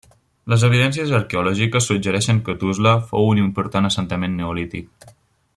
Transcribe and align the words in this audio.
Les 0.53 0.63
evidències 0.67 1.11
arqueològiques 1.17 1.91
suggereixen 1.91 2.41
que 2.47 2.57
Tuzla 2.65 2.97
fou 3.13 3.31
un 3.35 3.45
important 3.45 3.91
assentament 3.93 4.39
neolític. 4.43 5.11